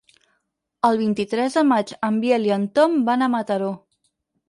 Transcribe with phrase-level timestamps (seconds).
[0.89, 3.73] El vint-i-tres de maig en Biel i en Tom van a Mataró.